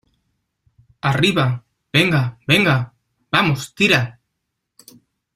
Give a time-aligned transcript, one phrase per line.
[1.09, 1.63] ¡arriba,
[1.93, 2.91] venga, venga!¡
[3.31, 4.19] vamos, tira!